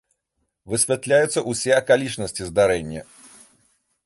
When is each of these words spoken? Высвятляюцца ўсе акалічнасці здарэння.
Высвятляюцца 0.73 1.39
ўсе 1.51 1.71
акалічнасці 1.83 2.43
здарэння. 2.51 3.01